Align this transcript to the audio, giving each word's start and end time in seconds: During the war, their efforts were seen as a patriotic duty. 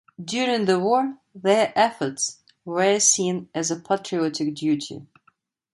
During 0.19 0.65
the 0.65 0.79
war, 0.79 1.19
their 1.35 1.71
efforts 1.77 2.39
were 2.65 2.99
seen 2.99 3.49
as 3.53 3.69
a 3.69 3.79
patriotic 3.79 4.55
duty. 4.55 5.05